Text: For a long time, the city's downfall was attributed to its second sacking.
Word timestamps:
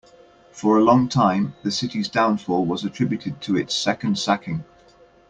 For 0.51 0.79
a 0.79 0.83
long 0.83 1.09
time, 1.09 1.53
the 1.61 1.69
city's 1.69 2.09
downfall 2.09 2.65
was 2.65 2.83
attributed 2.83 3.39
to 3.41 3.55
its 3.55 3.75
second 3.75 4.17
sacking. 4.17 4.63